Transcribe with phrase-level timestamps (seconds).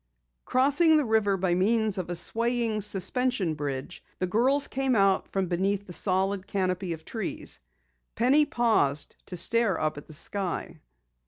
[0.45, 5.45] Crossing the river by means of a swaying, suspension bridge, the girls came out from
[5.45, 7.59] beneath the solid canopy of trees.
[8.15, 10.79] Penny paused to stare up at the sky.